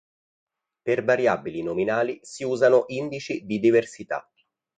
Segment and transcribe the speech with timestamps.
[0.81, 4.27] Per variabili nominali si usano indici di diversità.